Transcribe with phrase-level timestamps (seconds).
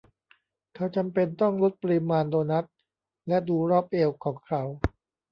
[0.75, 2.65] เขาจำเป็นต้องลดปริมาณโดนัท
[3.27, 4.61] และดูรอบเอวของเขา